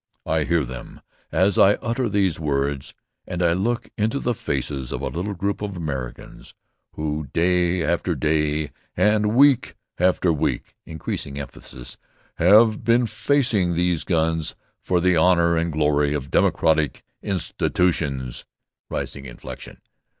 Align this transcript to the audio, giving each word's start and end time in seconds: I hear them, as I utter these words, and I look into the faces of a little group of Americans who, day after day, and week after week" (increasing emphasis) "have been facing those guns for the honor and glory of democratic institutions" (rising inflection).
I 0.25 0.45
hear 0.45 0.63
them, 0.65 1.01
as 1.31 1.59
I 1.59 1.75
utter 1.75 2.09
these 2.09 2.39
words, 2.39 2.95
and 3.27 3.43
I 3.43 3.53
look 3.53 3.89
into 3.99 4.17
the 4.17 4.33
faces 4.33 4.91
of 4.91 5.01
a 5.03 5.09
little 5.09 5.35
group 5.35 5.61
of 5.61 5.77
Americans 5.77 6.55
who, 6.95 7.27
day 7.31 7.83
after 7.83 8.15
day, 8.15 8.71
and 8.97 9.35
week 9.35 9.75
after 9.99 10.33
week" 10.33 10.75
(increasing 10.87 11.37
emphasis) 11.39 11.97
"have 12.37 12.83
been 12.83 13.05
facing 13.05 13.75
those 13.75 14.03
guns 14.03 14.55
for 14.81 14.99
the 14.99 15.15
honor 15.17 15.55
and 15.55 15.71
glory 15.71 16.15
of 16.15 16.31
democratic 16.31 17.03
institutions" 17.21 18.43
(rising 18.89 19.25
inflection). 19.27 19.81